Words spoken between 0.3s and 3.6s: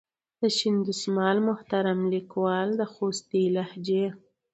د شین دسمال محترم لیکوال د خوستي